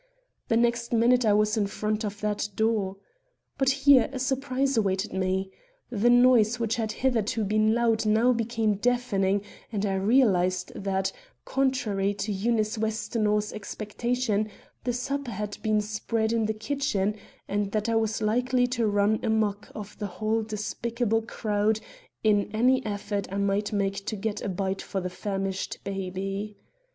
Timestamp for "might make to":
23.37-24.15